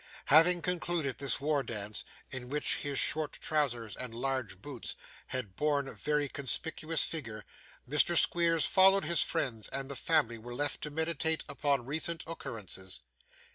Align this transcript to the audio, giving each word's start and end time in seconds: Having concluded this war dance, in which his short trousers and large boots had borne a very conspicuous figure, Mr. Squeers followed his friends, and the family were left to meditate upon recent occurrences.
Having 0.33 0.63
concluded 0.63 1.19
this 1.19 1.39
war 1.39 1.61
dance, 1.61 2.03
in 2.31 2.49
which 2.49 2.77
his 2.77 2.97
short 2.97 3.33
trousers 3.33 3.95
and 3.95 4.15
large 4.15 4.59
boots 4.59 4.95
had 5.27 5.55
borne 5.55 5.87
a 5.87 5.93
very 5.93 6.27
conspicuous 6.27 7.03
figure, 7.03 7.45
Mr. 7.87 8.17
Squeers 8.17 8.65
followed 8.65 9.05
his 9.05 9.21
friends, 9.21 9.67
and 9.67 9.91
the 9.91 9.95
family 9.95 10.39
were 10.39 10.55
left 10.55 10.81
to 10.81 10.89
meditate 10.89 11.45
upon 11.47 11.85
recent 11.85 12.23
occurrences. 12.25 13.01